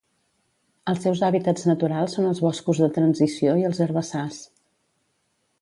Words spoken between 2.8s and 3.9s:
de transició i els